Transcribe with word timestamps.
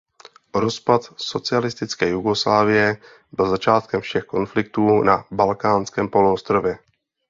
Rozpad 0.55 1.01
socialistické 1.17 2.09
Jugoslávie 2.09 2.97
byl 3.31 3.49
začátkem 3.49 4.01
všech 4.01 4.23
konfliktů 4.23 5.01
na 5.03 5.25
Balkánském 5.31 6.09
poloostrově. 6.09 6.77